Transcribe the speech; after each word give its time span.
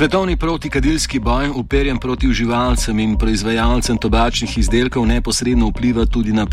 Svetovni 0.00 0.36
protikadilski 0.36 1.18
boj, 1.18 1.48
uperjen 1.54 1.98
proti 1.98 2.28
uživalcem 2.28 2.98
in 2.98 3.18
proizvajalcem 3.18 3.98
tobačnih 3.98 4.58
izdelkov, 4.58 5.04
neposredno 5.06 5.68
vpliva 5.68 6.06
tudi 6.06 6.32
na 6.32 6.46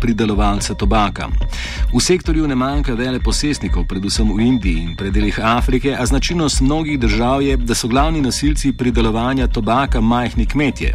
pridelovalce 0.00 0.74
tobaka. 0.74 1.28
V 1.94 2.00
sektorju 2.00 2.48
ne 2.48 2.54
manjka 2.54 2.92
vele 2.94 3.20
posestnikov, 3.20 3.86
predvsem 3.88 4.28
v 4.36 4.40
Indiji 4.40 4.82
in 4.82 4.96
predeljih 4.96 5.40
Afrike, 5.42 5.96
a 5.98 6.06
značilnost 6.06 6.60
mnogih 6.60 7.00
držav 7.00 7.42
je, 7.42 7.56
da 7.56 7.74
so 7.74 7.88
glavni 7.88 8.20
nosilci 8.20 8.72
pridelovanja 8.72 9.46
tobaka 9.46 10.00
majhni 10.00 10.46
kmetje. 10.46 10.92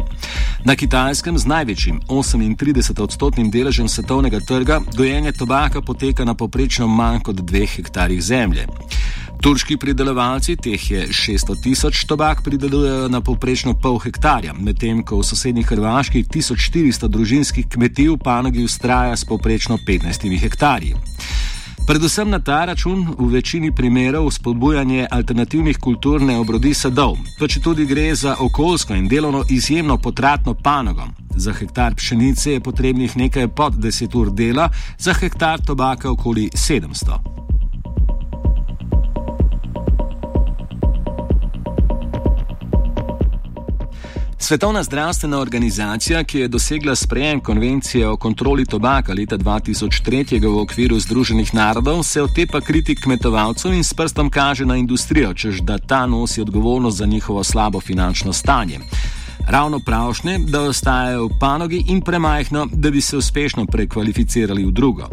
Na 0.64 0.76
kitajskem 0.76 1.38
z 1.38 1.46
največjim 1.46 2.00
38-odstotnim 2.08 3.50
deležem 3.50 3.88
svetovnega 3.88 4.40
trga 4.40 4.80
gojenje 4.96 5.32
tobaka 5.32 5.82
poteka 5.82 6.24
na 6.24 6.34
poprečno 6.34 6.86
manj 6.86 7.20
kot 7.20 7.36
dveh 7.36 7.76
hektarjih 7.76 8.22
zemlje. 8.22 8.66
Turški 9.38 9.76
pridelovalci, 9.76 10.56
teh 10.56 10.90
je 10.90 11.06
600 11.14 11.62
tisoč, 11.62 12.04
tobak 12.04 12.42
pridelujejo 12.42 13.08
na 13.08 13.20
povprečno 13.20 13.76
pol 13.78 14.00
hektarja, 14.02 14.50
medtem 14.58 15.04
ko 15.06 15.20
v 15.20 15.26
sosednji 15.30 15.62
Hrvaški 15.62 16.24
1400 16.26 17.06
družinskih 17.06 17.68
kmetij 17.70 18.10
v 18.10 18.18
panogi 18.18 18.64
ustraja 18.66 19.14
s 19.16 19.22
povprečno 19.24 19.78
15 19.86 20.26
hektarji. 20.42 20.96
Predvsem 21.86 22.30
na 22.30 22.42
ta 22.42 22.64
račun 22.64 23.14
v 23.18 23.30
večini 23.32 23.70
primerov 23.72 24.26
spodbujanje 24.30 25.06
alternativnih 25.10 25.78
kultur 25.78 26.20
ne 26.20 26.34
obrodi 26.36 26.74
sadov, 26.74 27.16
pa 27.38 27.46
če 27.48 27.62
tudi 27.62 27.86
gre 27.86 28.10
za 28.14 28.36
okoljsko 28.42 28.98
in 28.98 29.08
delovno 29.08 29.44
izjemno 29.48 29.96
potratno 29.96 30.54
panogo. 30.54 31.06
Za 31.36 31.54
hektar 31.54 31.94
pšenice 31.94 32.58
je 32.58 32.60
potrebnih 32.60 33.16
nekaj 33.16 33.48
pod 33.48 33.78
10 33.78 34.18
ur 34.18 34.34
dela, 34.34 34.68
za 34.98 35.14
hektar 35.14 35.62
tobaka 35.62 36.10
okoli 36.10 36.50
700. 36.52 37.47
Svetovna 44.40 44.82
zdravstvena 44.82 45.38
organizacija, 45.38 46.24
ki 46.24 46.38
je 46.38 46.48
dosegla 46.48 46.94
sprejem 46.94 47.40
konvencije 47.40 48.08
o 48.08 48.16
kontroli 48.16 48.66
tobaka 48.66 49.12
leta 49.12 49.38
2003 49.38 50.46
v 50.46 50.60
okviru 50.60 51.00
Združenih 51.00 51.54
narodov, 51.54 52.02
se 52.02 52.22
otepa 52.22 52.60
kritik 52.60 53.00
kmetovalcev 53.02 53.72
in 53.72 53.84
s 53.84 53.94
prstom 53.94 54.30
kaže 54.30 54.66
na 54.66 54.76
industrijo, 54.76 55.34
čež 55.34 55.60
da 55.60 55.78
ta 55.78 56.06
nosi 56.06 56.40
odgovornost 56.40 56.96
za 56.96 57.06
njihovo 57.06 57.44
slabo 57.44 57.80
finančno 57.80 58.32
stanje 58.32 58.78
ravno 59.48 59.78
pravšnje, 59.78 60.38
da 60.38 60.62
ostajajo 60.62 61.26
v 61.26 61.38
panogi 61.40 61.84
in 61.88 62.00
premajhno, 62.00 62.66
da 62.72 62.90
bi 62.90 63.00
se 63.00 63.16
uspešno 63.16 63.66
prekvalificirali 63.66 64.64
v 64.64 64.70
drugo. 64.70 65.08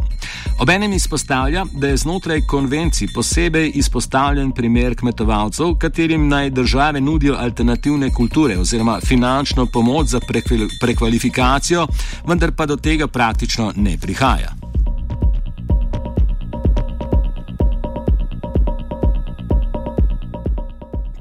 Obenem 0.59 0.93
izpostavlja, 0.93 1.65
da 1.73 1.87
je 1.87 1.97
znotraj 1.97 2.41
konvencij 2.41 3.07
posebej 3.13 3.71
izpostavljen 3.75 4.51
primer 4.51 4.95
kmetovalcev, 4.95 5.75
katerim 5.79 6.27
naj 6.27 6.49
države 6.49 7.01
nudijo 7.01 7.35
alternativne 7.39 8.13
kulture 8.13 8.59
oziroma 8.59 8.99
finančno 9.05 9.65
pomoč 9.65 10.07
za 10.07 10.19
prekvalifikacijo, 10.81 11.87
vendar 12.27 12.51
pa 12.51 12.65
do 12.65 12.75
tega 12.75 13.07
praktično 13.07 13.73
ne 13.75 13.97
prihaja. 13.97 14.74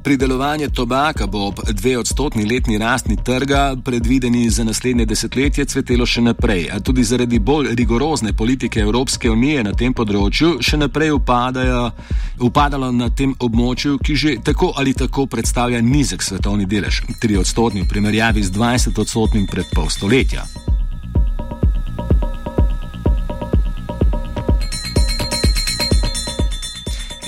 Pridelovanje 0.04 0.68
tobaka 0.68 1.26
bo 1.26 1.46
ob 1.46 1.60
dve 1.70 1.98
odstotni 1.98 2.44
letni 2.44 2.78
rasti 2.78 3.16
trga, 3.24 3.76
predvideni 3.84 4.50
za 4.50 4.64
naslednje 4.64 5.06
desetletje, 5.06 5.64
cvetelo 5.64 6.06
še 6.06 6.20
naprej, 6.20 6.66
a 6.72 6.80
tudi 6.80 7.04
zaradi 7.04 7.38
bolj 7.38 7.70
rigorozne 7.74 8.32
politike 8.36 8.80
Evropske 8.80 9.30
unije 9.30 9.62
na 9.64 9.72
tem 9.72 9.94
področju 9.96 10.58
še 10.60 10.76
naprej 10.76 11.14
upadajo, 11.16 11.86
upadalo 12.44 12.92
na 12.92 13.08
tem 13.08 13.32
območju, 13.40 13.96
ki 14.04 14.16
že 14.16 14.36
tako 14.44 14.74
ali 14.76 14.92
tako 14.92 15.24
predstavlja 15.26 15.80
nizek 15.80 16.22
svetovni 16.22 16.68
delež, 16.68 17.00
tri 17.20 17.40
odstotni 17.40 17.86
v 17.86 17.88
primerjavi 17.88 18.44
z 18.44 18.52
20 18.52 19.00
odstotnim 19.00 19.48
pred 19.48 19.72
pol 19.72 19.88
stoletja. 19.88 20.44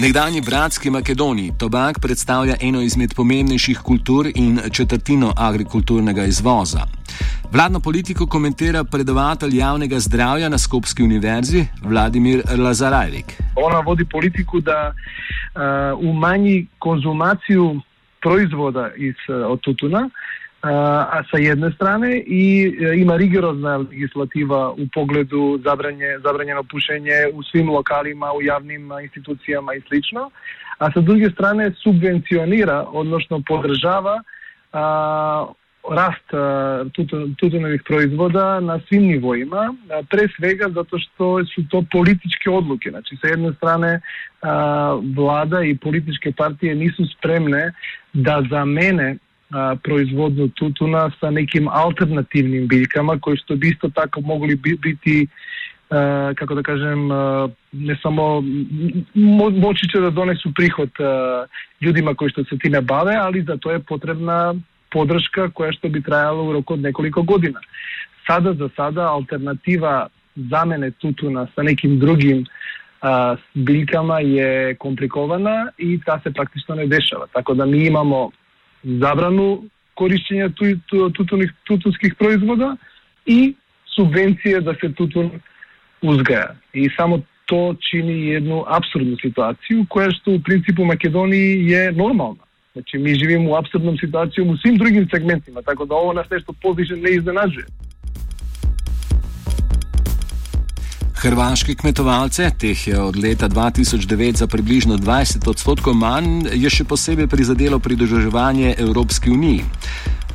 Nekdanji 0.01 0.41
bratski 0.41 0.91
Makedoniji 0.91 1.53
tobak 1.59 1.99
predstavlja 2.03 2.55
eno 2.61 2.81
izmed 2.83 3.15
pomembnejših 3.17 3.79
kultur 3.79 4.27
in 4.35 4.59
četrtino 4.73 5.33
agrikulturnega 5.37 6.25
izvoza. 6.25 6.81
Vladno 7.53 7.81
politiko 7.81 8.27
komentira 8.27 8.85
predavatelj 8.85 9.57
javnega 9.59 10.01
zdravja 10.01 10.49
na 10.49 10.59
Skopski 10.59 11.03
univerzi 11.03 11.65
Vladimir 11.83 12.43
Lazarajvik. 12.59 13.43
Ona 13.57 13.81
vodi 13.81 14.05
politiko, 14.05 14.61
da 14.61 14.93
uh, 14.93 16.11
umanji 16.11 16.67
konzumacijo 16.79 17.75
proizvoda 18.23 18.91
iz 18.97 19.15
uh, 19.29 19.59
tutuna. 19.61 19.99
a 19.99 20.26
а 20.69 21.25
са 21.31 21.43
една 21.43 21.71
страна 21.71 22.11
и 22.11 22.77
има 22.95 23.19
ригорозна 23.19 23.79
легислатива 23.79 24.75
у 24.79 24.87
погледу 24.95 25.59
забрање 25.65 26.17
забрањено 26.25 26.65
пушење 26.67 27.31
у 27.35 27.43
свим 27.43 27.71
локалима, 27.71 28.33
у 28.33 28.41
јавним 28.43 28.91
институцијама 29.05 29.77
и 29.77 29.85
слично, 29.89 30.31
а 30.79 30.91
со 30.93 31.01
друга 31.01 31.31
страна 31.31 31.71
субвенционира, 31.83 32.85
односно 32.93 33.43
подржава 33.43 34.23
а, 34.73 35.47
раст 35.91 36.27
тутунових 37.39 37.85
производа 37.85 38.61
на 38.61 38.81
свим 38.89 39.07
нивоима, 39.07 39.75
пре 40.11 40.29
свега 40.35 40.69
затоа 40.71 40.99
што 40.99 41.45
су 41.47 41.63
то 41.71 41.85
политички 41.91 42.49
одлуки. 42.49 42.91
Значи, 42.91 43.19
со 43.21 43.29
една 43.33 43.53
страна 43.53 44.01
влада 45.15 45.65
и 45.65 45.77
политички 45.79 46.33
партии 46.33 46.75
нису 46.75 47.07
спремне 47.07 47.73
да 48.15 48.43
замене 48.51 49.19
производно 49.83 50.49
тутуна 50.49 51.11
са 51.21 51.31
неким 51.31 51.69
алтернативним 51.69 52.67
билкама 52.69 53.21
кои 53.21 53.37
што 53.37 53.57
би 53.57 53.69
исто 53.69 53.91
така 53.91 54.21
могли 54.21 54.57
би 54.57 54.75
бити 54.75 55.29
како 56.35 56.55
да 56.55 56.63
кажем, 56.63 57.07
не 57.73 57.95
само 58.03 58.43
мочи 59.15 59.87
да 59.95 60.11
донесу 60.11 60.51
приход 60.55 60.91
људима 61.83 62.17
кои 62.17 62.31
што 62.31 62.45
се 62.45 62.59
тиме 62.59 62.81
баве, 62.81 63.15
али 63.15 63.43
за 63.43 63.57
тоа 63.59 63.79
е 63.79 63.87
потребна 63.87 64.57
подршка 64.91 65.49
која 65.55 65.73
што 65.73 65.89
би 65.89 66.03
трајала 66.03 66.43
у 66.43 66.53
рок 66.53 66.71
од 66.71 66.83
неколико 66.83 67.23
година. 67.23 67.61
Сада 68.27 68.55
за 68.55 68.71
сада 68.77 69.07
алтернатива 69.07 70.09
замене 70.37 70.91
тутуна 70.91 71.47
со 71.55 71.63
неким 71.63 71.99
другим 71.99 72.47
билкама 73.55 74.23
е 74.23 74.75
компликована 74.75 75.71
и 75.79 76.01
таа 76.01 76.19
се 76.23 76.33
практично 76.33 76.75
не 76.75 76.87
дешава. 76.87 77.27
Така 77.33 77.55
да 77.55 77.67
ми 77.67 77.87
имамо 77.87 78.33
забрано 78.87 79.65
користење 79.97 80.51
тутунских, 80.55 81.55
тутунских 81.65 82.17
производа 82.17 82.77
и 83.27 83.57
субвенција 83.97 84.61
да 84.63 84.77
се 84.81 84.93
тутун 84.95 85.31
узгаја. 86.03 86.55
И 86.75 86.89
само 86.97 87.23
то 87.47 87.77
чини 87.81 88.35
едну 88.37 88.65
абсурдна 88.67 89.17
ситуација, 89.23 89.87
која 89.89 90.11
што 90.19 90.37
у 90.37 90.43
принципу 90.43 90.85
Македонија 90.85 91.89
е 91.89 91.95
нормална. 91.97 92.43
Значи, 92.75 92.99
ми 92.99 93.15
живиме 93.15 93.49
у 93.49 93.57
абсурдна 93.57 93.97
ситуација 93.97 94.45
у 94.45 94.57
сим 94.61 94.77
другим 94.77 95.09
сегментима, 95.11 95.63
така 95.63 95.85
да 95.85 95.95
ово 95.95 96.13
нас 96.13 96.31
нешто 96.31 96.53
повише 96.53 96.97
не 96.97 97.17
изненажува. 97.17 97.67
Hrvaški 101.17 101.75
kmetovalce, 101.81 102.51
teh 102.61 102.89
je 102.89 103.01
od 103.01 103.17
leta 103.17 103.49
2009 103.49 104.37
za 104.37 104.47
približno 104.47 104.99
20 105.01 105.49
odstotkov 105.49 105.95
manj, 105.97 106.45
je 106.53 106.71
še 106.71 106.85
posebej 106.85 107.27
prizadelo 107.27 107.79
pridruževanje 107.79 108.75
Evropski 108.79 109.31
uniji. 109.31 109.65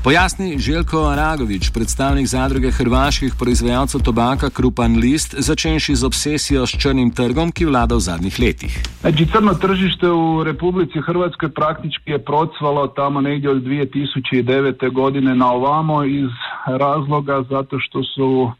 Pojasni 0.03 0.57
Željko 0.57 1.03
Aragovič, 1.05 1.69
predstavnik 1.69 2.25
zadruge 2.27 2.71
hrvaških 2.71 3.35
proizvajalcev 3.39 4.01
tobaka 4.01 4.49
Krupan 4.49 4.97
List, 4.97 5.35
začenši 5.37 5.95
z 5.95 6.03
obsesijo 6.03 6.65
s 6.65 6.73
črnim 6.73 7.11
trgom, 7.13 7.51
ki 7.51 7.69
vlada 7.69 7.95
v 7.95 8.01
zadnjih 8.01 8.39
letih. 8.39 8.73
Znači, 9.01 9.27
crno 9.29 9.53
tržište 9.53 10.09
v 10.09 10.43
Republici 10.49 11.01
Hrvatskoj 11.05 11.53
praktički 11.53 12.11
je 12.11 12.25
procvalo 12.25 12.87
tamo 12.87 13.21
negdje 13.21 13.49
od 13.49 13.61
2009. 13.61 14.93
godine 14.93 15.35
na 15.35 15.51
ovamo 15.53 16.03
iz 16.03 16.33
razloga 16.65 17.43
zato 17.49 17.77
što 17.79 18.03
su 18.03 18.51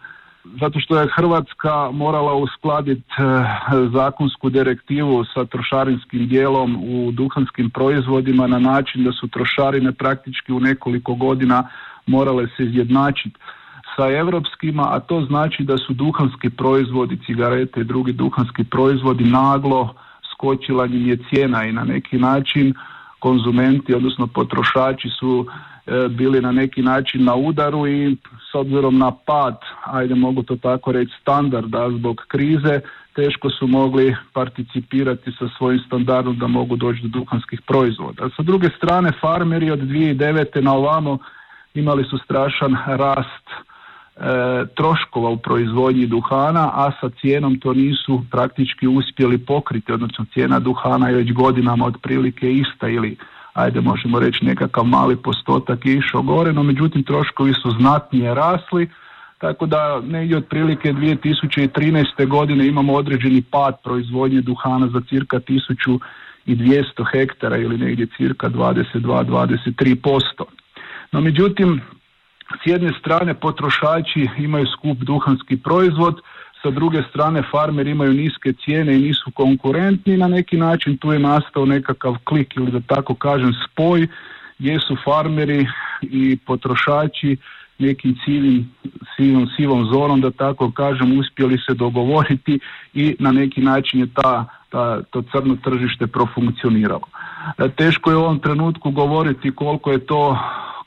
zato 0.43 0.79
što 0.79 0.99
je 0.99 1.07
Hrvatska 1.15 1.91
morala 1.91 2.33
uskladiti 2.33 3.13
e, 3.17 3.23
zakonsku 3.93 4.49
direktivu 4.49 5.25
sa 5.33 5.45
trošarinskim 5.45 6.27
dijelom 6.27 6.75
u 6.75 7.11
duhanskim 7.11 7.69
proizvodima 7.69 8.47
na 8.47 8.59
način 8.59 9.03
da 9.03 9.11
su 9.11 9.27
trošarine 9.27 9.91
praktički 9.91 10.53
u 10.53 10.59
nekoliko 10.59 11.15
godina 11.15 11.67
morale 12.05 12.47
se 12.57 12.63
izjednačiti 12.63 13.39
sa 13.95 14.11
europskima, 14.11 14.87
a 14.91 14.99
to 14.99 15.21
znači 15.21 15.63
da 15.63 15.77
su 15.77 15.93
duhanski 15.93 16.49
proizvodi, 16.49 17.19
cigarete 17.25 17.81
i 17.81 17.83
drugi 17.83 18.13
duhanski 18.13 18.63
proizvodi 18.63 19.23
naglo 19.23 19.93
skočila 20.33 20.85
im 20.85 21.07
je 21.07 21.17
cijena 21.29 21.65
i 21.65 21.71
na 21.71 21.83
neki 21.83 22.17
način 22.17 22.73
konzumenti, 23.19 23.95
odnosno 23.95 24.27
potrošači 24.27 25.09
su 25.19 25.45
bili 26.09 26.41
na 26.41 26.51
neki 26.51 26.81
način 26.81 27.23
na 27.23 27.35
udaru 27.35 27.87
i 27.87 28.17
s 28.51 28.55
obzirom 28.55 28.97
na 28.97 29.11
pad, 29.11 29.57
ajde 29.83 30.15
mogu 30.15 30.43
to 30.43 30.55
tako 30.55 30.91
reći, 30.91 31.11
standarda 31.21 31.89
zbog 31.89 32.21
krize, 32.27 32.79
teško 33.15 33.49
su 33.49 33.67
mogli 33.67 34.15
participirati 34.33 35.31
sa 35.39 35.49
svojim 35.57 35.79
standardom 35.79 36.37
da 36.37 36.47
mogu 36.47 36.75
doći 36.75 37.01
do 37.01 37.19
duhanskih 37.19 37.61
proizvoda. 37.61 38.29
Sa 38.37 38.43
druge 38.43 38.69
strane, 38.77 39.11
farmeri 39.21 39.71
od 39.71 39.79
2009. 39.79 40.61
na 40.61 40.73
ovamo 40.73 41.17
imali 41.73 42.03
su 42.03 42.17
strašan 42.17 42.77
rast 42.87 43.47
e, 43.49 44.21
troškova 44.75 45.29
u 45.29 45.37
proizvodnji 45.37 46.07
duhana, 46.07 46.71
a 46.73 46.91
sa 47.01 47.09
cijenom 47.21 47.59
to 47.59 47.73
nisu 47.73 48.23
praktički 48.31 48.87
uspjeli 48.87 49.37
pokriti, 49.37 49.91
odnosno 49.91 50.25
cijena 50.33 50.59
duhana 50.59 51.09
je 51.09 51.15
već 51.15 51.33
godinama 51.33 51.85
otprilike 51.85 52.51
ista 52.51 52.87
ili 52.89 53.17
ajde 53.53 53.81
možemo 53.81 54.19
reći 54.19 54.45
nekakav 54.45 54.83
mali 54.83 55.15
postotak 55.15 55.85
je 55.85 55.93
išao 55.93 56.21
gore, 56.21 56.53
no 56.53 56.63
međutim 56.63 57.03
troškovi 57.03 57.53
su 57.53 57.71
znatnije 57.71 58.35
rasli, 58.35 58.89
tako 59.37 59.65
da 59.65 60.01
negdje 60.01 60.37
otprilike 60.37 60.93
2013. 60.93 62.27
godine 62.27 62.67
imamo 62.67 62.93
određeni 62.93 63.41
pad 63.41 63.75
proizvodnje 63.83 64.41
duhana 64.41 64.87
za 64.87 65.01
cirka 65.09 65.39
1200 65.39 65.99
hektara 67.11 67.57
ili 67.57 67.77
negdje 67.77 68.07
cirka 68.17 68.49
22-23%. 68.49 70.21
No 71.11 71.21
međutim, 71.21 71.81
s 72.63 72.67
jedne 72.67 72.91
strane 72.99 73.33
potrošači 73.33 74.27
imaju 74.37 74.65
skup 74.65 74.97
duhanski 74.97 75.57
proizvod, 75.57 76.21
sa 76.61 76.69
druge 76.69 77.03
strane 77.09 77.43
farmeri 77.51 77.91
imaju 77.91 78.13
niske 78.13 78.53
cijene 78.53 78.95
i 78.95 79.01
nisu 79.01 79.31
konkurentni 79.31 80.17
na 80.17 80.27
neki 80.27 80.57
način 80.57 80.97
tu 80.97 81.13
je 81.13 81.19
nastao 81.19 81.65
nekakav 81.65 82.15
klik 82.23 82.55
ili 82.55 82.71
da 82.71 82.79
tako 82.79 83.15
kažem 83.15 83.53
spoj 83.65 84.07
gdje 84.59 84.79
su 84.79 84.97
farmeri 85.03 85.67
i 86.01 86.37
potrošači 86.45 87.37
nekim 87.81 88.15
ciljim 88.25 88.71
sivom, 89.15 89.47
sivom 89.55 89.85
zonom 89.93 90.21
da 90.21 90.31
tako 90.31 90.71
kažem 90.71 91.19
uspjeli 91.19 91.57
se 91.67 91.73
dogovoriti 91.73 92.59
i 92.93 93.15
na 93.19 93.31
neki 93.31 93.61
način 93.61 93.99
je 93.99 94.07
ta, 94.13 94.45
ta, 94.69 95.01
to 95.01 95.21
crno 95.21 95.55
tržište 95.63 96.07
profunkcioniralo. 96.07 97.07
E, 97.57 97.69
teško 97.69 98.09
je 98.09 98.15
u 98.15 98.19
ovom 98.19 98.39
trenutku 98.39 98.91
govoriti 98.91 99.55
koliko 99.55 99.91
je 99.91 100.05
to 100.05 100.37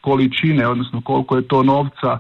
količine, 0.00 0.69
odnosno 0.69 1.00
koliko 1.00 1.37
je 1.37 1.49
to 1.49 1.62
novca 1.62 2.19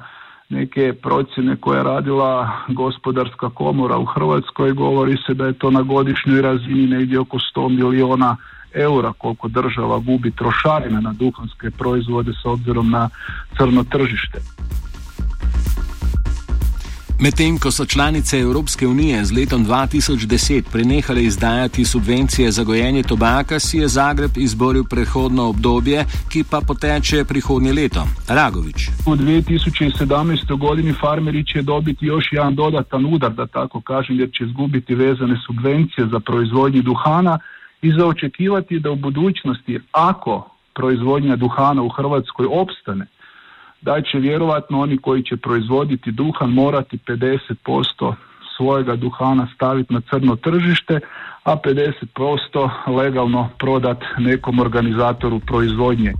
neke 0.48 0.92
procjene 0.92 1.56
koje 1.56 1.78
je 1.78 1.82
radila 1.82 2.50
gospodarska 2.68 3.50
komora 3.50 3.98
u 3.98 4.04
Hrvatskoj 4.04 4.72
govori 4.72 5.16
se 5.26 5.34
da 5.34 5.46
je 5.46 5.52
to 5.52 5.70
na 5.70 5.82
godišnjoj 5.82 6.42
razini 6.42 6.86
negdje 6.86 7.20
oko 7.20 7.38
100 7.56 7.68
miliona 7.68 8.36
eura 8.74 9.12
koliko 9.12 9.48
država 9.48 9.98
gubi 9.98 10.30
trošarina 10.30 11.00
na 11.00 11.12
duhanske 11.12 11.70
proizvode 11.70 12.32
s 12.42 12.44
obzirom 12.44 12.90
na 12.90 13.08
crno 13.58 13.84
tržište. 13.84 14.38
Medtem 17.20 17.58
ko 17.58 17.70
so 17.70 17.84
članice 17.86 18.38
Evropske 18.38 18.86
unije 18.86 19.24
z 19.24 19.32
letom 19.32 19.64
2010 19.66 20.62
prenehale 20.72 21.22
izdajati 21.22 21.84
subvencije 21.84 22.50
za 22.50 22.64
gojenje 22.64 23.02
tobaka, 23.02 23.60
si 23.60 23.78
je 23.78 23.88
Zagreb 23.88 24.30
izboril 24.36 24.84
prehodno 24.90 25.48
obdobje, 25.48 26.04
ki 26.32 26.44
pa 26.50 26.60
poteče 26.66 27.24
prihodnje 27.24 27.72
leto. 27.72 28.06
Ragovič. 28.28 28.88
U 29.06 29.16
2017. 29.16 30.58
godini 30.58 30.92
farmeri 31.00 31.46
će 31.46 31.62
dobiti 31.62 32.06
još 32.06 32.24
jedan 32.32 32.54
dodatan 32.54 33.06
udar, 33.14 33.32
da 33.32 33.46
tako 33.46 33.80
kažem, 33.80 34.20
jer 34.20 34.30
će 34.32 34.44
izgubiti 34.44 34.94
vezane 34.94 35.36
subvencije 35.46 36.06
za 36.06 36.20
proizvodnju 36.20 36.82
duhana 36.82 37.38
i 37.82 37.92
za 37.92 38.06
očekivati 38.06 38.78
da 38.78 38.90
u 38.90 38.96
budućnosti, 38.96 39.80
ako 39.92 40.50
proizvodnja 40.74 41.36
duhana 41.36 41.82
u 41.82 41.88
Hrvatskoj 41.88 42.46
opstane, 42.50 43.06
da 43.84 44.00
će 44.00 44.18
vjerovatno 44.18 44.80
oni 44.80 44.98
koji 44.98 45.22
će 45.22 45.36
proizvoditi 45.36 46.12
duhan 46.12 46.50
morati 46.50 46.98
50% 47.06 48.14
svojega 48.56 48.96
duhana 48.96 49.48
staviti 49.54 49.94
na 49.94 50.00
crno 50.10 50.36
tržište, 50.36 51.00
a 51.44 51.56
50% 51.56 52.70
legalno 52.96 53.48
prodat 53.58 53.98
nekom 54.18 54.58
organizatoru 54.58 55.40
proizvodnje. 55.40 56.12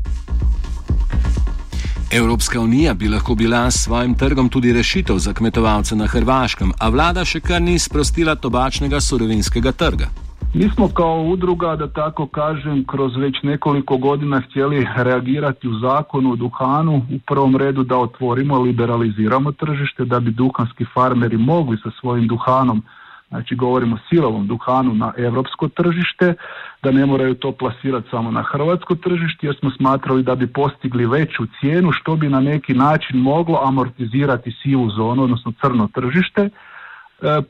Evropska 2.12 2.60
unija 2.60 2.94
bi 2.94 3.08
lahko 3.08 3.34
bila 3.34 3.70
s 3.70 3.84
svojim 3.84 4.14
trgom 4.14 4.48
tudi 4.48 4.72
rešitev 4.72 5.16
za 5.18 5.32
kmetovalce 5.32 5.96
na 5.96 6.06
Hrvaškem, 6.06 6.72
a 6.80 6.88
vlada 6.88 7.24
še 7.24 7.40
kar 7.40 7.62
ni 7.62 7.78
sprostila 7.78 8.34
tobačnega 8.34 9.00
surovinskega 9.00 9.72
trga. 9.72 10.23
Mi 10.56 10.68
smo 10.68 10.88
kao 10.88 11.22
udruga, 11.22 11.76
da 11.76 11.88
tako 11.88 12.26
kažem, 12.26 12.84
kroz 12.86 13.16
već 13.16 13.42
nekoliko 13.42 13.96
godina 13.96 14.40
htjeli 14.40 14.86
reagirati 14.96 15.68
u 15.68 15.78
zakonu 15.78 16.32
o 16.32 16.36
duhanu, 16.36 16.96
u 16.96 17.18
prvom 17.26 17.56
redu 17.56 17.84
da 17.84 17.96
otvorimo, 17.96 18.58
liberaliziramo 18.58 19.52
tržište, 19.52 20.04
da 20.04 20.20
bi 20.20 20.30
duhanski 20.30 20.84
farmeri 20.94 21.36
mogli 21.36 21.76
sa 21.82 21.90
svojim 22.00 22.26
duhanom, 22.26 22.82
znači 23.28 23.54
govorimo 23.54 23.98
silovom 24.08 24.46
duhanu 24.46 24.94
na 24.94 25.12
europsko 25.16 25.68
tržište, 25.68 26.34
da 26.82 26.90
ne 26.90 27.06
moraju 27.06 27.34
to 27.34 27.52
plasirati 27.52 28.08
samo 28.10 28.30
na 28.30 28.42
hrvatsko 28.42 28.94
tržište, 28.94 29.46
jer 29.46 29.56
smo 29.60 29.70
smatrali 29.70 30.22
da 30.22 30.34
bi 30.34 30.46
postigli 30.46 31.06
veću 31.06 31.46
cijenu, 31.60 31.92
što 31.92 32.16
bi 32.16 32.28
na 32.28 32.40
neki 32.40 32.74
način 32.74 33.18
moglo 33.18 33.60
amortizirati 33.64 34.56
sivu 34.62 34.90
zonu, 34.90 35.22
odnosno 35.22 35.52
crno 35.60 35.88
tržište. 35.94 36.42
E, 36.42 36.48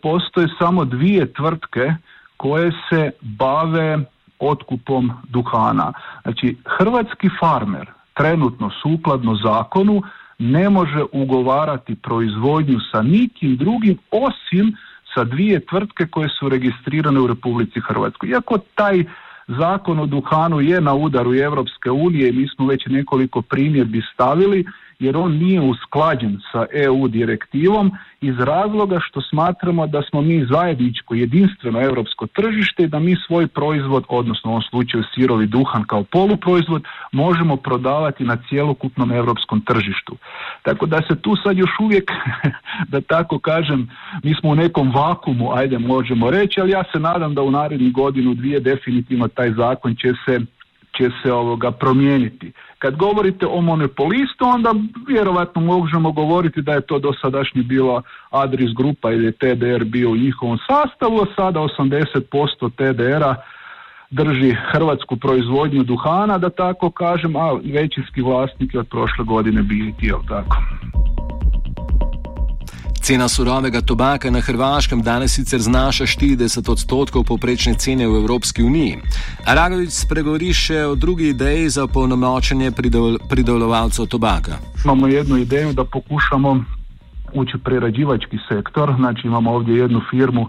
postoje 0.02 0.48
samo 0.58 0.84
dvije 0.84 1.32
tvrtke 1.32 1.94
koje 2.36 2.72
se 2.88 3.10
bave 3.20 3.98
otkupom 4.38 5.12
duhana. 5.28 5.92
Znači, 6.22 6.56
hrvatski 6.78 7.28
farmer 7.40 7.90
trenutno 8.14 8.70
sukladno 8.82 9.34
zakonu 9.44 10.02
ne 10.38 10.70
može 10.70 11.04
ugovarati 11.12 11.94
proizvodnju 11.94 12.78
sa 12.92 13.02
nikim 13.02 13.56
drugim 13.56 13.98
osim 14.10 14.76
sa 15.14 15.25
dvije 15.25 15.66
tvrtke 15.66 16.06
koje 16.06 16.28
su 16.28 16.48
registrirane 16.48 17.20
u 17.20 17.26
Republici 17.26 17.81
Hrvatskoj. 17.81 18.28
Iako 18.28 18.58
taj 18.75 19.04
zakon 19.48 20.00
o 20.00 20.06
duhanu 20.06 20.60
je 20.60 20.81
na 20.81 20.94
udaru 20.94 21.34
Europske 21.34 21.90
unije 21.90 22.28
i 22.28 22.32
mi 22.32 22.48
smo 22.48 22.66
već 22.66 22.86
nekoliko 22.86 23.42
primjedbi 23.42 24.02
stavili, 24.14 24.64
jer 24.98 25.16
on 25.16 25.32
nije 25.32 25.60
usklađen 25.60 26.40
sa 26.52 26.66
EU 26.72 27.08
direktivom 27.08 27.90
iz 28.26 28.38
razloga 28.38 28.98
što 29.00 29.20
smatramo 29.20 29.86
da 29.86 30.02
smo 30.02 30.22
mi 30.22 30.46
zajedničko 30.50 31.14
jedinstveno 31.14 31.81
europsko 31.81 32.26
tržište 32.26 32.82
i 32.82 32.88
da 32.88 32.98
mi 32.98 33.16
svoj 33.26 33.46
proizvod, 33.46 34.04
odnosno 34.08 34.50
u 34.50 34.52
ovom 34.52 34.62
slučaju 34.62 35.04
sirovi 35.14 35.46
duhan 35.46 35.84
kao 35.84 36.02
poluproizvod, 36.02 36.82
možemo 37.12 37.56
prodavati 37.56 38.24
na 38.24 38.36
cjelokupnom 38.48 39.12
europskom 39.12 39.60
tržištu. 39.60 40.16
Tako 40.62 40.86
da 40.86 41.02
se 41.08 41.20
tu 41.22 41.36
sad 41.43 41.56
još 41.56 41.70
uvijek, 41.81 42.10
da 42.93 43.00
tako 43.00 43.38
kažem, 43.38 43.90
mi 44.22 44.34
smo 44.34 44.50
u 44.50 44.54
nekom 44.54 44.93
vakumu, 44.94 45.52
ajde 45.52 45.78
možemo 45.78 46.31
reći, 46.31 46.60
ali 46.60 46.70
ja 46.70 46.84
se 46.93 47.00
nadam 47.00 47.34
da 47.34 47.43
u 47.43 47.50
narednih 47.50 47.93
godinu, 47.93 48.34
dvije 48.34 48.60
definitivno 48.60 49.28
taj 49.28 49.50
zakon 49.52 49.94
će 49.94 50.12
se 50.26 50.40
će 50.96 51.10
se 51.22 51.32
ovoga 51.32 51.70
promijeniti. 51.70 52.53
Kad 52.79 52.96
govorite 52.96 53.46
o 53.46 53.60
monopolistu, 53.60 54.44
onda 54.44 54.74
vjerovatno 55.08 55.60
možemo 55.60 56.13
govoriti 56.13 56.63
da 56.63 56.72
je 56.72 56.81
to 56.81 56.98
dosadašnji 56.98 57.63
bila 57.63 58.03
Adris 58.31 58.70
grupa 58.77 59.13
ili 59.13 59.32
TDR 59.32 59.84
bio 59.84 60.10
u 60.10 60.17
njihovom 60.17 60.58
sastavu, 60.58 61.20
a 61.22 61.27
sada 61.36 61.60
80% 61.60 62.70
TDR-a 62.77 63.34
drži 64.10 64.56
hrvatsku 64.72 65.17
proizvodnju 65.17 65.82
duhana, 65.82 66.39
da 66.39 66.51
tako 66.51 66.91
kažem, 66.91 67.36
a 67.36 67.53
većinski 67.53 68.22
vlasnik 68.22 68.74
je 68.74 68.81
od 68.81 68.89
prošle 68.89 69.24
godine 69.24 69.63
bili 69.63 69.94
jel 70.01 70.19
tako? 70.29 70.56
Cena 73.05 73.29
surovega 73.29 73.81
tobaka 73.81 74.31
na 74.31 74.41
Hrvaškem 74.41 75.03
danes 75.03 75.34
sicer 75.37 75.61
znaša 75.61 76.06
40 76.06 76.70
odstotkov 76.73 77.25
poprečne 77.29 77.75
cene 77.75 78.08
v 78.08 78.17
Evropski 78.17 78.63
uniji. 78.65 78.96
Aragovic 79.44 79.93
spregovori 79.93 80.53
še 80.56 80.87
o 80.89 80.94
drugi 80.94 81.29
ideji 81.29 81.69
za 81.69 81.84
polnomočenje 81.87 82.73
pridelovalcev 83.29 84.06
tobaka. 84.06 84.56
Imamo 84.84 85.08
jednu 85.08 85.37
ideju 85.37 85.73
da 85.73 85.84
pokušamo 85.84 86.65
ući 87.34 87.58
prerađivački 87.65 88.39
sektor, 88.49 88.94
znači 88.96 89.27
imamo 89.27 89.53
ovdje 89.53 89.77
jednu 89.77 90.01
firmu 90.11 90.49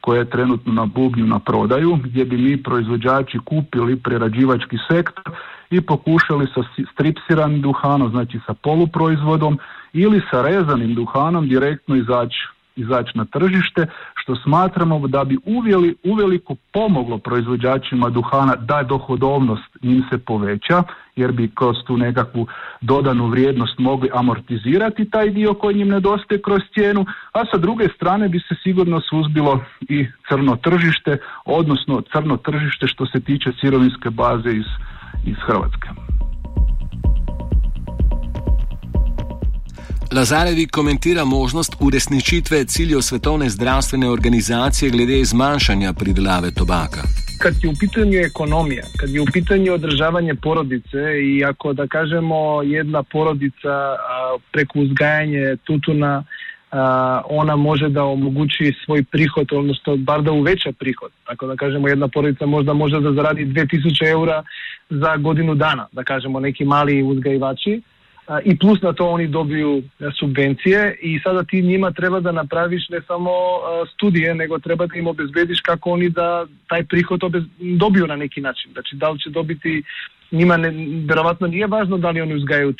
koja 0.00 0.18
je 0.18 0.30
trenutno 0.30 0.72
na 0.72 0.86
bubnju 0.86 1.26
na 1.26 1.38
prodaju, 1.38 1.98
gdje 2.04 2.24
bi 2.24 2.36
mi 2.36 2.62
proizvođači 2.62 3.38
kupili 3.44 3.96
prerađivački 3.96 4.76
sektor 4.90 5.24
i 5.70 5.80
pokušali 5.80 6.46
sa 6.54 6.62
stripsiranim 6.92 7.60
duhanom, 7.60 8.10
znači 8.10 8.40
sa 8.46 8.54
poluproizvodom 8.54 9.58
ili 9.92 10.20
sa 10.30 10.42
rezanim 10.42 10.94
duhanom 10.94 11.48
direktno 11.48 11.96
izaći 11.96 12.38
izaći 12.80 13.18
na 13.18 13.24
tržište, 13.24 13.86
što 14.14 14.36
smatramo 14.36 15.08
da 15.08 15.24
bi 15.24 15.38
uvjeli, 15.44 15.94
uveliko 16.04 16.54
pomoglo 16.72 17.18
proizvođačima 17.18 18.08
duhana 18.08 18.54
da 18.56 18.82
dohodovnost 18.82 19.76
im 19.82 20.04
se 20.10 20.18
poveća, 20.18 20.82
jer 21.16 21.32
bi 21.32 21.50
kroz 21.54 21.76
tu 21.86 21.96
nekakvu 21.96 22.46
dodanu 22.80 23.26
vrijednost 23.26 23.78
mogli 23.78 24.10
amortizirati 24.14 25.10
taj 25.10 25.30
dio 25.30 25.54
koji 25.54 25.80
im 25.80 25.88
nedostaje 25.88 26.42
kroz 26.42 26.60
cijenu, 26.74 27.06
a 27.32 27.44
sa 27.50 27.58
druge 27.58 27.88
strane 27.96 28.28
bi 28.28 28.38
se 28.38 28.54
sigurno 28.62 29.00
suzbilo 29.00 29.60
i 29.80 30.06
crno 30.28 30.56
tržište, 30.56 31.18
odnosno 31.44 32.02
crno 32.12 32.36
tržište 32.36 32.86
što 32.86 33.06
se 33.06 33.20
tiče 33.20 33.50
sirovinske 33.60 34.10
baze 34.10 34.50
iz, 34.50 34.66
iz 35.26 35.36
Hrvatske. 35.46 36.09
Lazarevi 40.16 40.66
komentira 40.66 41.24
možnost 41.24 41.76
uresničitve 41.80 42.64
ciljev 42.64 43.00
Svetovne 43.00 43.48
zdravstvene 43.48 44.10
organizacije 44.10 44.90
glede 44.90 45.24
zmanjšanja 45.24 45.92
pridelave 45.92 46.50
tobaka. 46.50 47.02
Kad 47.42 47.54
je 47.62 47.68
u 47.70 47.74
pitanju 47.80 48.18
ekonomija, 48.18 48.84
kad 49.00 49.10
je 49.10 49.20
u 49.20 49.26
pitanju 49.32 49.72
održavanje 49.72 50.34
porodice 50.34 50.98
i 51.22 51.44
ako 51.44 51.72
da 51.72 51.86
kažemo 51.86 52.62
jedna 52.62 53.02
porodica 53.02 53.74
preko 54.52 54.78
uzgajanje 54.78 55.56
tutuna 55.64 56.24
ona 57.24 57.56
može 57.56 57.88
da 57.88 58.04
omogući 58.04 58.74
svoj 58.84 59.04
prihod, 59.04 59.52
odnosno 59.52 59.96
bar 59.96 60.22
da 60.22 60.32
uveća 60.32 60.72
prihod. 60.72 61.10
Tako 61.24 61.46
da 61.46 61.56
kažemo 61.56 61.88
jedna 61.88 62.08
porodica 62.08 62.46
možda 62.46 62.72
može 62.72 63.00
da 63.00 63.12
zaradi 63.12 63.46
2000 63.46 64.10
eura 64.10 64.42
za 64.90 65.16
godinu 65.16 65.54
dana, 65.54 65.86
da 65.92 66.02
kažemo 66.04 66.40
neki 66.40 66.64
mali 66.64 67.02
uzgajivači 67.02 67.82
i 68.44 68.58
plus 68.58 68.82
na 68.82 68.92
to 68.92 69.06
oni 69.08 69.26
dobiju 69.26 69.82
subvencije 70.18 70.98
i 71.02 71.20
sada 71.24 71.44
ti 71.44 71.62
njima 71.62 71.92
treba 71.92 72.20
da 72.20 72.32
napraviš 72.32 72.88
ne 72.88 73.00
samo 73.06 73.30
studije, 73.94 74.34
nego 74.34 74.58
treba 74.58 74.86
da 74.86 74.98
im 74.98 75.06
obezbediš 75.06 75.60
kako 75.60 75.90
oni 75.90 76.08
da 76.08 76.46
taj 76.68 76.84
prihod 76.84 77.20
dobiju 77.58 78.06
na 78.06 78.16
neki 78.16 78.40
način. 78.40 78.72
Znači 78.72 78.96
da 78.96 79.10
li 79.10 79.18
će 79.18 79.30
dobiti 79.30 79.82
njima 80.30 80.56
ne, 80.56 80.72
verovatno 81.08 81.46
nije 81.46 81.66
važno 81.66 81.98
da 81.98 82.10
li 82.10 82.20
oni 82.20 82.34
uzgajaju 82.34 82.72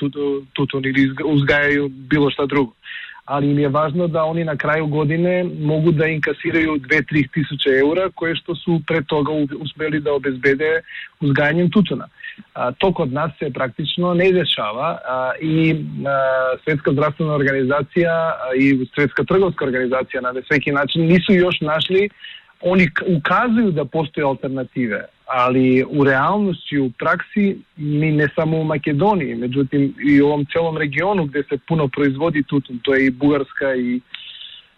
tutun 0.52 0.85
ili 0.85 1.11
uzgajaju 1.25 1.88
bilo 1.88 2.30
šta 2.30 2.47
drugo 2.47 2.73
али 3.30 3.46
им 3.46 3.58
е 3.58 3.68
важно 3.68 4.08
да 4.08 4.25
они 4.26 4.44
на 4.44 4.56
крај 4.56 4.82
године 4.90 5.44
могу 5.44 5.92
да 5.92 6.08
инкасирају 6.10 6.80
2-3 6.82 7.28
тисуќа 7.30 7.76
евра, 7.78 8.08
кои 8.10 8.34
што 8.34 8.56
су 8.58 8.80
пред 8.87 9.06
тога 9.06 9.30
успели 9.62 10.00
да 10.00 10.16
обезбеде 10.18 10.82
узгајањем 11.22 11.70
тутуна. 11.70 12.08
А, 12.54 12.72
то 12.72 12.92
код 12.92 13.12
нас 13.12 13.30
се 13.38 13.52
практично 13.52 14.14
не 14.14 14.32
дешава 14.32 14.99
а, 15.04 15.32
и 15.40 15.78
а, 16.06 16.58
Светска 16.64 16.90
здравствена 16.90 17.38
организација 17.38 18.16
и 18.58 18.88
Светска 18.94 19.25
трговска 19.25 19.64
организација 19.64 20.26
на 20.26 20.34
секи 20.50 20.75
начин 20.75 21.06
нису 21.06 21.32
још 21.32 21.62
нашли, 21.62 22.10
они 22.60 22.90
указују 23.06 23.70
да 23.70 23.84
постои 23.84 24.26
алтернативе 24.26 25.06
ali 25.32 25.84
u 25.88 26.04
realnosti, 26.04 26.78
u 26.78 26.90
praksi, 26.90 27.58
ni 27.76 28.12
ne 28.12 28.28
samo 28.34 28.56
u 28.56 28.64
Makedoniji, 28.64 29.34
međutim 29.34 29.94
i 30.08 30.22
u 30.22 30.26
ovom 30.26 30.46
celom 30.52 30.76
regionu 30.76 31.25
gde 31.25 31.42
se 31.42 31.58
puno 31.68 31.88
proizvodi 31.88 32.42
tutun, 32.42 32.78
to 32.82 32.94
je 32.94 33.06
i 33.06 33.10
Bugarska 33.10 33.75
i, 33.75 34.00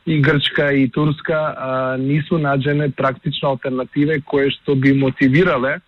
i 0.07 0.21
Grčka 0.21 0.73
i 0.73 0.89
Turska, 0.89 1.55
a, 1.57 1.97
nisu 1.99 2.39
nađene 2.39 2.91
praktično 2.91 3.49
alternative 3.49 4.21
koje 4.21 4.51
što 4.51 4.75
bi 4.75 4.95
motivirale 4.95 5.79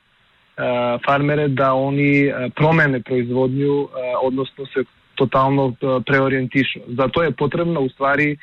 a, 0.57 0.99
farmere 1.07 1.49
da 1.49 1.73
oni 1.73 2.33
promene 2.57 3.01
proizvodnju, 3.01 3.83
a, 3.83 4.19
odnosno 4.23 4.67
se 4.67 4.85
totalno 5.15 5.75
preorijentišu. 6.07 6.81
Zato 6.89 7.23
je 7.23 7.31
potrebno 7.31 7.81
u 7.81 7.89
stvari 7.89 8.37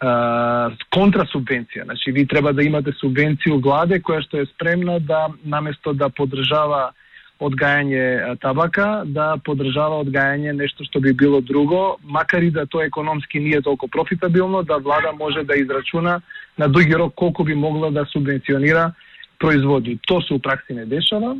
контрасубвенција. 0.00 1.84
Значи, 1.84 2.12
ви 2.12 2.26
треба 2.26 2.52
да 2.52 2.62
имате 2.64 2.92
субвенција 2.96 3.60
владе 3.60 4.00
која 4.00 4.22
што 4.24 4.40
е 4.40 4.46
спремна 4.46 5.00
да, 5.00 5.28
наместо 5.44 5.92
да 5.92 6.08
подржава 6.08 6.92
одгајање 7.40 8.36
табака, 8.40 9.02
да 9.04 9.36
подржава 9.44 10.00
одгајање 10.04 10.52
нешто 10.56 10.84
што 10.84 11.00
би 11.00 11.12
било 11.12 11.40
друго, 11.40 11.98
макар 12.04 12.42
и 12.42 12.50
да 12.50 12.66
тоа 12.66 12.84
економски 12.84 13.40
не 13.40 13.56
е 13.56 13.62
толку 13.62 13.88
профитабилно, 13.88 14.62
да 14.62 14.78
влада 14.78 15.12
може 15.12 15.44
да 15.44 15.56
израчуна 15.56 16.20
на 16.58 16.68
дуги 16.68 16.94
рок 16.94 17.14
колку 17.14 17.44
би 17.44 17.54
могла 17.54 17.90
да 17.90 18.04
субвенционира 18.04 18.92
производи. 19.38 19.98
То 20.06 20.20
се 20.22 20.34
у 20.34 20.38
пракси 20.38 20.72
не 20.72 20.86
дешава 20.86 21.36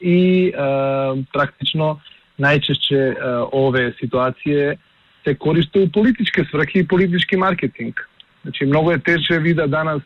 и 0.00 0.48
е, 0.48 0.52
практично 1.32 1.98
најчесто 2.38 3.50
ове 3.50 3.94
ситуации 3.98 4.78
се 5.28 5.34
користи 5.34 5.78
у 5.78 5.92
политички 5.92 6.44
сврхи 6.44 6.78
и 6.78 6.88
политички 6.88 7.36
маркетинг. 7.36 8.08
Значи, 8.42 8.64
многу 8.64 8.90
е 8.90 8.98
теше 8.98 9.40
вида 9.40 9.68
данас 9.68 10.02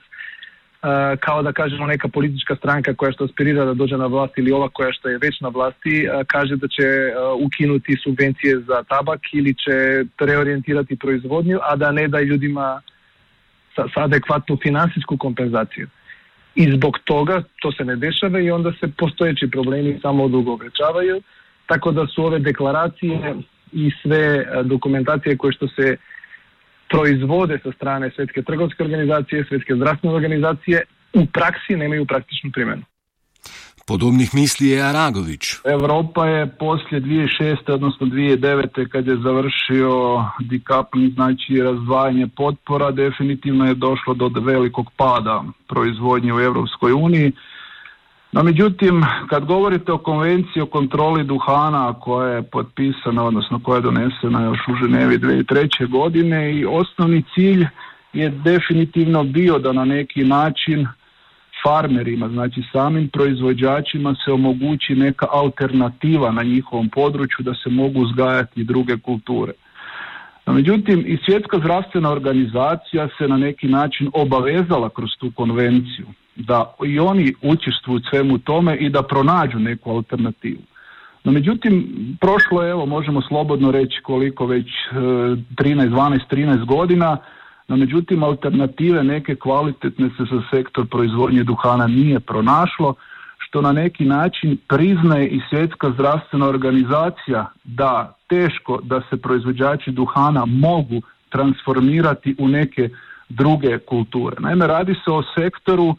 Uh, 0.83 1.17
као 1.21 1.43
да 1.43 1.53
кажемо 1.53 1.87
нека 1.87 2.09
политичка 2.09 2.57
странка 2.57 2.91
која 2.91 3.15
што 3.15 3.25
аспирира 3.29 3.63
да 3.69 3.75
дојде 3.79 3.95
на 4.01 4.09
власт 4.11 4.35
или 4.35 4.51
ова 4.51 4.67
која 4.67 4.91
што 4.91 5.13
е 5.13 5.21
веќе 5.23 5.45
на 5.47 5.51
власти 5.55 5.93
uh, 6.11 6.25
каже 6.27 6.57
да 6.59 6.67
ќе 6.67 6.89
uh, 7.15 7.39
укинути 7.39 7.95
субвенција 8.03 8.65
за 8.67 8.81
табак 8.91 9.31
или 9.33 9.55
ќе 9.55 10.09
преориентирати 10.19 10.99
производњу, 10.99 11.61
а 11.63 11.77
да 11.77 11.93
не 11.93 12.09
да 12.09 12.19
луѓима 12.19 12.83
са, 13.77 13.87
са 13.95 14.09
адекватно 14.09 14.59
финансиску 14.59 15.15
компензација. 15.15 15.87
И 16.57 16.67
због 16.75 16.99
тога 17.05 17.45
то 17.63 17.71
се 17.73 17.85
не 17.85 17.97
дешава 17.97 18.43
и 18.43 18.51
онда 18.51 18.75
се 18.81 18.91
постојачи 18.91 19.51
проблеми 19.55 20.01
само 20.03 20.27
одуговечавају, 20.27 21.23
така 21.71 21.95
да 21.95 22.09
се 22.11 22.21
ове 22.21 22.43
декларации 22.43 23.23
i 23.73 23.91
sve 24.03 24.47
dokumentacije 24.65 25.37
koje 25.37 25.53
što 25.53 25.69
se 25.69 25.97
proizvode 26.91 27.59
sa 27.63 27.73
strane 27.73 28.11
Svetske 28.17 28.43
trgovske 28.43 28.83
organizacije, 28.83 29.45
Svetske 29.49 29.75
zdravstvene 29.75 30.17
organizacije 30.17 30.83
u 31.15 31.27
praksi 31.27 31.77
nemaju 31.77 32.07
praktičnu 32.07 32.51
primjenu. 32.53 32.83
Podobnih 33.87 34.35
misli 34.35 34.69
je 34.69 34.83
Aragović. 34.83 35.43
Evropa 35.65 36.27
je 36.27 36.47
poslije 36.59 37.01
2006. 37.01 37.73
odnosno 37.73 38.07
2009. 38.07 38.89
kad 38.89 39.07
je 39.07 39.17
završio 39.17 40.25
decoupling, 40.41 41.15
znači 41.15 41.63
razdvajanje 41.63 42.29
potpora, 42.37 42.91
definitivno 42.91 43.65
je 43.67 43.75
došlo 43.75 44.15
do 44.15 44.31
velikog 44.41 44.87
pada 44.97 45.45
proizvodnje 45.69 46.33
u 46.35 46.41
Europskoj 46.41 46.93
uniji. 46.93 47.33
No 48.33 48.43
međutim, 48.43 49.05
kad 49.29 49.45
govorite 49.45 49.93
o 49.93 49.99
konvenciji 49.99 50.63
o 50.63 50.67
kontroli 50.67 51.25
duhana 51.25 51.95
koja 52.01 52.29
je 52.29 52.43
potpisana, 52.43 53.25
odnosno 53.25 53.61
koja 53.65 53.77
je 53.77 53.83
donesena 53.83 54.45
još 54.45 54.59
u 54.69 54.75
Ženevi 54.75 55.19
2003. 55.19 55.89
godine 55.89 56.55
i 56.55 56.65
osnovni 56.65 57.23
cilj 57.35 57.67
je 58.13 58.29
definitivno 58.31 59.25
bio 59.25 59.59
da 59.59 59.73
na 59.73 59.85
neki 59.85 60.25
način 60.25 60.87
farmerima, 61.65 62.29
znači 62.29 62.63
samim 62.73 63.09
proizvođačima 63.09 64.15
se 64.25 64.33
omogući 64.33 64.95
neka 64.95 65.27
alternativa 65.31 66.31
na 66.31 66.43
njihovom 66.43 66.89
području 66.89 67.45
da 67.45 67.55
se 67.55 67.71
mogu 67.71 68.01
uzgajati 68.01 68.65
druge 68.65 68.99
kulture. 68.99 69.53
No, 70.47 70.53
međutim, 70.53 71.05
i 71.07 71.19
svjetska 71.27 71.59
zdravstvena 71.59 72.11
organizacija 72.11 73.09
se 73.19 73.29
na 73.29 73.37
neki 73.37 73.69
način 73.69 74.11
obavezala 74.15 74.89
kroz 74.89 75.11
tu 75.19 75.33
konvenciju 75.37 76.07
da 76.37 76.75
i 76.85 76.99
oni 76.99 77.35
učestvuju 77.43 78.01
svemu 78.11 78.39
tome 78.39 78.77
i 78.77 78.91
da 78.91 79.03
pronađu 79.03 79.59
neku 79.59 79.91
alternativu. 79.91 80.63
No 81.25 81.33
međutim, 81.33 81.87
prošlo 82.21 82.63
je, 82.63 82.71
evo, 82.71 82.87
možemo 82.87 83.23
slobodno 83.23 83.71
reći 83.71 84.01
koliko 84.03 84.47
već 84.47 84.67
13, 84.93 85.45
12, 85.57 86.19
13 86.31 86.65
godina, 86.65 87.17
no 87.69 87.77
međutim, 87.77 88.23
alternative 88.23 89.05
neke 89.05 89.37
kvalitetne 89.37 90.09
se 90.09 90.25
za 90.31 90.43
sektor 90.51 90.87
proizvodnje 90.87 91.45
duhana 91.45 91.87
nije 91.87 92.21
pronašlo, 92.21 92.95
što 93.39 93.61
na 93.61 93.73
neki 93.73 94.05
način 94.05 94.59
priznaje 94.69 95.29
i 95.29 95.41
svjetska 95.51 95.91
zdravstvena 95.91 96.47
organizacija 96.47 97.51
da 97.65 98.15
teško 98.29 98.81
da 98.83 99.03
se 99.11 99.17
proizvođači 99.17 99.91
duhana 99.91 100.45
mogu 100.47 101.03
transformirati 101.29 102.37
u 102.39 102.49
neke 102.49 102.89
druge 103.29 103.79
kulture. 103.79 104.37
Naime, 104.41 104.67
radi 104.67 104.95
se 105.05 105.11
o 105.11 105.23
sektoru 105.35 105.97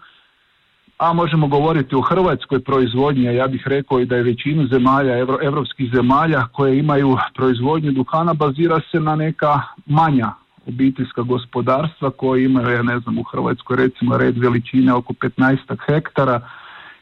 a 1.04 1.14
možemo 1.14 1.48
govoriti 1.48 1.96
o 1.96 2.02
hrvatskoj 2.02 2.60
proizvodnji, 2.64 3.28
a 3.28 3.32
ja 3.32 3.48
bih 3.48 3.64
rekao 3.66 4.00
i 4.00 4.06
da 4.06 4.16
je 4.16 4.24
većinu 4.24 4.68
zemalja, 4.68 5.18
evro, 5.18 5.38
evropskih 5.42 5.92
zemalja 5.96 6.48
koje 6.48 6.80
imaju 6.80 7.18
proizvodnju 7.36 7.92
duhana 7.92 8.34
bazira 8.34 8.80
se 8.92 9.00
na 9.00 9.16
neka 9.16 9.62
manja 9.86 10.32
obiteljska 10.68 11.22
gospodarstva 11.22 12.10
koje 12.10 12.46
imaju, 12.46 12.70
ja 12.70 12.84
ne 12.84 13.00
znam, 13.00 13.18
u 13.18 13.24
Hrvatskoj 13.24 13.78
recimo 13.78 14.18
red 14.18 14.38
veličine 14.38 14.94
oko 14.94 15.14
15 15.14 15.58
hektara 15.88 16.42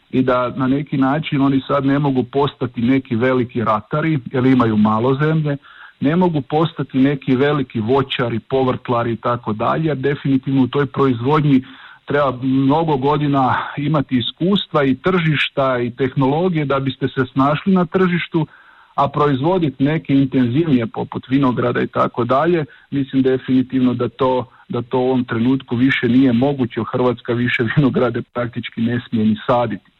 i 0.09 0.21
da 0.21 0.49
na 0.55 0.67
neki 0.67 0.97
način 0.97 1.41
oni 1.41 1.61
sad 1.67 1.85
ne 1.85 1.99
mogu 1.99 2.23
postati 2.23 2.81
neki 2.81 3.15
veliki 3.15 3.63
ratari 3.63 4.19
jer 4.31 4.45
imaju 4.45 4.77
malo 4.77 5.17
zemlje, 5.21 5.57
ne 5.99 6.15
mogu 6.15 6.41
postati 6.41 6.97
neki 6.97 7.35
veliki 7.35 7.79
voćari, 7.79 8.39
povrtlari 8.39 9.13
i 9.13 9.15
tako 9.15 9.53
dalje, 9.53 9.95
definitivno 9.95 10.63
u 10.63 10.67
toj 10.67 10.85
proizvodnji 10.85 11.63
treba 12.11 12.37
mnogo 12.41 12.97
godina 12.97 13.55
imati 13.77 14.17
iskustva 14.17 14.83
i 14.83 14.95
tržišta 14.95 15.79
i 15.79 15.91
tehnologije 15.91 16.65
da 16.65 16.79
biste 16.79 17.07
se 17.07 17.25
snašli 17.33 17.73
na 17.73 17.85
tržištu, 17.85 18.47
a 18.95 19.07
proizvoditi 19.07 19.83
neke 19.83 20.13
intenzivnije 20.13 20.87
poput 20.87 21.23
vinograda 21.29 21.81
i 21.81 21.87
tako 21.87 22.23
dalje, 22.23 22.65
mislim 22.91 23.21
definitivno 23.21 23.93
da 23.93 24.09
to 24.09 24.45
da 24.69 24.81
to 24.81 24.99
u 24.99 25.01
ovom 25.01 25.23
trenutku 25.23 25.75
više 25.75 26.07
nije 26.07 26.33
moguće, 26.33 26.81
Hrvatska 26.91 27.33
više 27.33 27.63
vinograde 27.75 28.21
praktički 28.33 28.81
ne 28.81 29.01
smije 29.09 29.25
ni 29.25 29.37
saditi. 29.47 29.91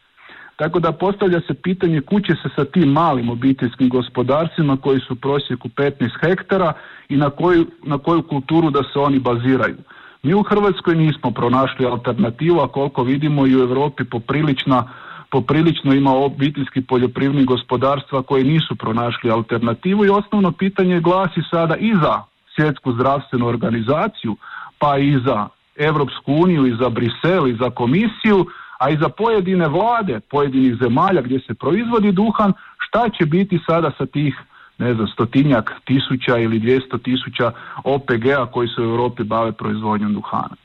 Tako 0.56 0.80
da 0.80 0.92
postavlja 0.92 1.40
se 1.40 1.54
pitanje 1.54 2.00
kuće 2.00 2.32
se 2.42 2.48
sa 2.56 2.64
tim 2.64 2.88
malim 2.88 3.30
obiteljskim 3.30 3.88
gospodarstvima 3.88 4.76
koji 4.76 5.00
su 5.00 5.12
u 5.12 5.16
prosjeku 5.16 5.68
15 5.68 6.10
hektara 6.20 6.72
i 7.08 7.16
na 7.16 7.30
koju, 7.30 7.66
na 7.82 7.98
koju 7.98 8.22
kulturu 8.22 8.70
da 8.70 8.82
se 8.92 8.98
oni 8.98 9.18
baziraju. 9.18 9.76
Mi 10.24 10.34
u 10.34 10.42
Hrvatskoj 10.42 10.94
nismo 10.94 11.30
pronašli 11.30 11.86
alternativu, 11.86 12.60
a 12.60 12.68
koliko 12.68 13.02
vidimo 13.02 13.46
i 13.46 13.56
u 13.56 13.60
Europi 13.60 14.04
poprilična 14.04 14.88
poprilično 15.30 15.94
ima 15.94 16.12
obiteljski 16.14 16.80
poljoprivrednih 16.80 17.46
gospodarstva 17.46 18.22
koji 18.22 18.44
nisu 18.44 18.76
pronašli 18.76 19.30
alternativu 19.30 20.04
i 20.04 20.08
osnovno 20.08 20.52
pitanje 20.52 21.00
glasi 21.00 21.40
sada 21.50 21.76
i 21.76 21.92
za 22.02 22.22
svjetsku 22.56 22.92
zdravstvenu 22.92 23.46
organizaciju, 23.46 24.36
pa 24.78 24.98
i 24.98 25.18
za 25.26 25.48
Europsku 25.76 26.32
uniju 26.32 26.66
i 26.66 26.76
za 26.80 26.88
Brisel 26.88 27.48
i 27.48 27.56
za 27.60 27.70
komisiju, 27.70 28.46
a 28.78 28.90
i 28.90 28.96
za 28.96 29.08
pojedine 29.08 29.68
vlade 29.68 30.20
pojedinih 30.30 30.74
zemalja 30.82 31.22
gdje 31.22 31.40
se 31.40 31.54
proizvodi 31.54 32.12
duhan, 32.12 32.52
šta 32.78 33.08
će 33.08 33.26
biti 33.26 33.58
sada 33.66 33.90
sa 33.98 34.06
tih 34.06 34.34
ne 34.82 34.94
znam, 34.94 35.06
stotinjak 35.08 35.70
tisuća 35.84 36.38
ili 36.38 36.58
dvijesto 36.58 36.98
tisuća 36.98 37.52
OPG-a 37.84 38.46
koji 38.46 38.68
se 38.68 38.80
u 38.80 38.84
Europi 38.84 39.22
bave 39.22 39.52
proizvodnjom 39.52 40.14
duhana. 40.14 40.56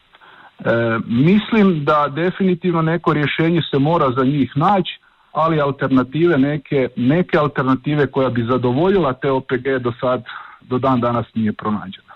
E, 0.60 0.64
mislim 1.06 1.86
da 1.86 2.08
definitivno 2.16 2.82
neko 2.82 3.14
rješenje 3.14 3.62
se 3.72 3.80
mora 3.80 4.12
za 4.18 4.24
njih 4.24 4.52
naći, 4.56 5.00
ali 5.32 5.62
alternative, 5.62 6.38
neke, 6.38 6.88
neke 6.96 7.38
alternative 7.38 8.08
koja 8.08 8.30
bi 8.30 8.48
zadovoljila 8.52 9.14
te 9.14 9.32
OPG 9.32 9.66
do 9.82 9.94
sad, 10.02 10.24
do 10.62 10.78
dan 10.80 11.00
danas 11.02 11.26
nije 11.36 11.54
pronađena. 11.54 12.14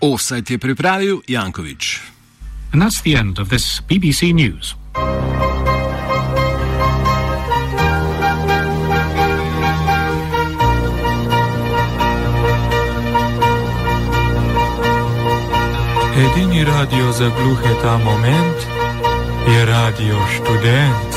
Offside 0.00 0.54
je 0.54 0.58
pripravil 0.58 1.16
Janković. 1.28 1.96
And 2.72 2.82
that's 2.82 3.02
the 3.02 3.18
end 3.20 3.38
of 3.38 3.48
this 3.48 3.80
BBC 3.88 4.22
News. 4.34 4.74
Radio 16.64 17.12
za 17.12 17.28
gluhe 17.28 17.74
ta 17.82 17.98
moment 17.98 18.58
je 19.52 19.66
radio 19.66 20.16
študent. 20.34 21.09